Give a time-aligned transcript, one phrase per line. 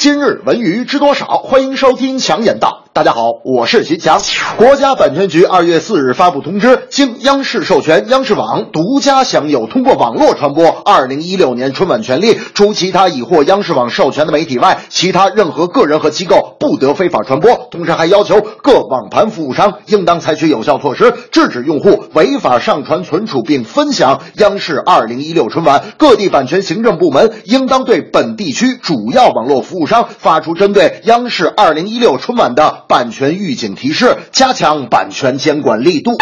[0.00, 1.26] 今日文娱知多少？
[1.42, 2.84] 欢迎收听强言道。
[2.98, 4.20] 大家好，我是徐强。
[4.56, 12.36] 国家版权局二月四日发布通知，经央视授权，央视网独家享有通过网络传播二零一六年春晚权利。
[12.54, 17.68] 除其他已获央视网授权的媒体外，其他任何个人和机构不得非法传播。
[17.70, 25.84] 同时还要求各网盘服务商应当采取有效措施，制止用户违法上传、存储并分享央视二零一六春晚。
[25.98, 32.86] 各地版权行政部门应当对本地区主要网络服务商发出针对央视二零一六春晚的。
[32.88, 36.12] 版权预警提示，加强版权监管力度。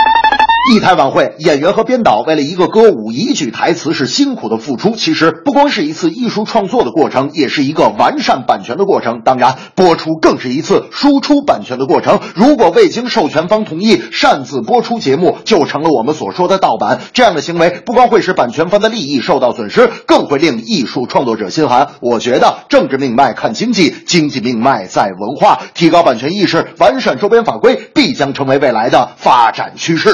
[0.75, 4.97] 一台晚会，演员和编导为了一个歌舞、一句台词是辛苦的付出。
[4.97, 9.23] 其实不光是一次艺术创作的过程，也是一个完善版权的过程。
[9.25, 12.19] 当然，播出更是一次输出版权的过程。
[12.35, 17.01] 如果未经授权方同意擅自播出节目，就成了我们所说的盗版。
[17.13, 21.91] 这样的行为不光会使版权方的利益受到损失，更会令艺术创作者心寒。
[22.01, 25.61] 我觉得政治命脉看经济，经济命脉在文化。
[25.75, 30.13] 提高版权意识，完善周边法规，必将成为未来的发展趋势。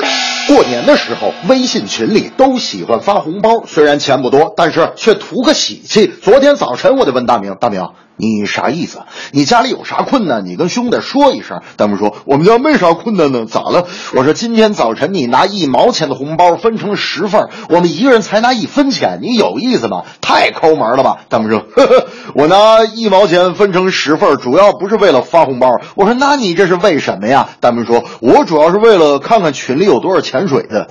[0.49, 6.13] 过年的时候，微信群里都喜欢发红包，虽然钱不多，但是却图个喜气。
[6.23, 8.99] 昨天早晨我就问大明：“大明，你啥意思？
[9.31, 10.45] 你家里有啥困难？
[10.45, 20.03] 你跟兄弟说一声。”大明说：“我们家没啥困难呢，咋了？”我说：“今天早晨你拿一毛钱的红包分成十份，我们一个人才拿一分钱，你有意思吗？
[20.21, 30.89] 太抠门了吧？”大明说：“呵呵，我拿一毛钱分成十份，主要不是为了发红包。”我说：“那你这是为什么呀？”大明说：“我主要是为了看看群里有多少。”潜水的。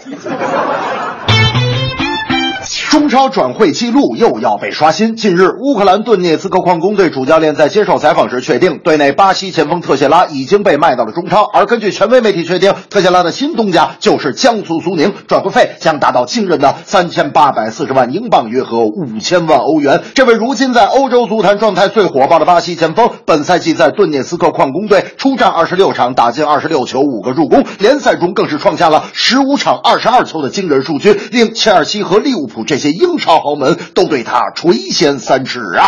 [2.91, 5.15] 中超转会记录又要被刷新。
[5.15, 11.45] 近日，乌克兰顿涅茨克矿工队主教练在接受采访时确定，队内巴西前锋特谢拉已经被卖到了中超。
[11.53, 20.03] 而根据权威媒体确定，特谢拉的新东家就是江苏苏宁，转会费将达到惊人的三千八百四十万英镑，约合五千万欧元。
[20.13, 32.80] 这位如今在欧洲足坛状态最火爆的巴西前锋，本赛季在顿涅茨克矿工队出战二十六场，打进二十六球，五个助攻，联赛中更是创下了十五场二十二球的惊人数据，令切尔西和利物浦这。
[32.81, 35.85] 些英超豪门都对他垂涎三尺啊！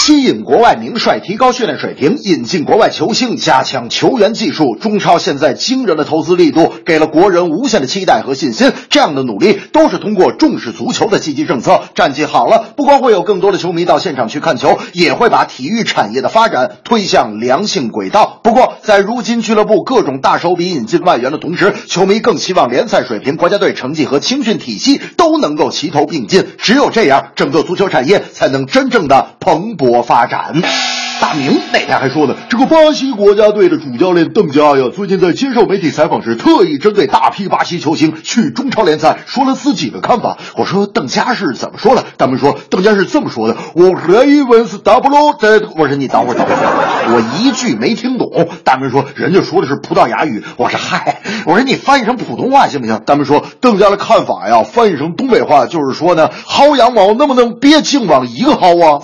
[0.00, 4.74] 吸引国外名帅，提高训练水平，引进国外球星，加强球员技术。
[4.80, 8.72] 中超现在惊人的投资力度，给了国人无限的期待和信心。
[8.88, 11.82] 这样的努力都是通过重视足球的积极政策。
[11.94, 18.40] 战绩好了，不光会有更多的球迷到现场去看球，也会把体育产业的发展推向良性轨道。
[18.42, 26.46] 不过，在如今俱乐部各种大手笔引进外援的同时，球迷更希望联赛水平、国家队成绩和青训体系都能够齐头并进。
[26.58, 29.81] 只有这样，整个足球产业才能真正的蓬勃。
[29.82, 31.01] 多发展。
[31.22, 40.36] 大明那天还说呢，这个巴西国家队的主教练邓加呀，最近在接受媒体采访时，特意针对大批巴西球星去中超联赛说了自己的看法。
[40.56, 42.04] 我说邓加是怎么说的？
[42.16, 45.60] 大明说邓加是这么说的：我可以问 W 在。
[45.76, 48.48] 我说你等会儿，等会儿，我一句没听懂。
[48.64, 50.42] 大明说人家说的是葡萄牙语。
[50.56, 53.00] 我说嗨，我说你翻译成普通话行不行？
[53.06, 59.02] 大明说邓加的看法呀，翻译成东北话就是说呢，薅羊毛能不能别净往一个薅啊？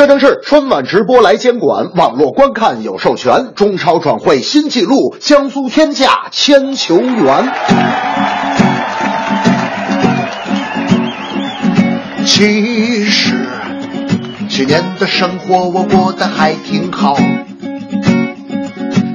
[0.00, 3.52] 这正是春晚直播来监管，网络观看有授权。
[3.54, 7.52] 中超转会新纪录，江苏天价签球员。
[12.24, 13.46] 其实
[14.48, 17.14] 去年的生活我过得还挺好，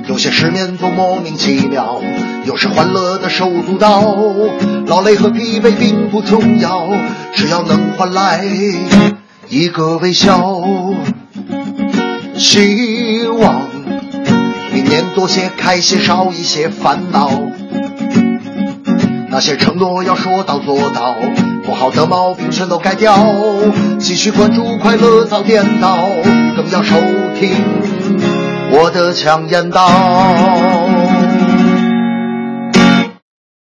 [0.08, 2.00] 有些失眠都莫名其妙，
[2.46, 4.04] 有时欢乐的手足蹈，
[4.86, 6.88] 劳累和疲惫并不重要，
[7.34, 8.46] 只要能换来。
[9.50, 10.62] 一个微笑，
[12.36, 13.70] 希望
[14.74, 17.30] 明年多些开心，少一些烦恼。
[19.30, 21.16] 那些承诺要说到做到，
[21.64, 23.18] 不好的毛病全都改掉。
[24.00, 25.98] 继续关注快乐早点到，
[26.56, 26.96] 更要收
[27.40, 27.52] 听
[28.72, 29.90] 我的强言道。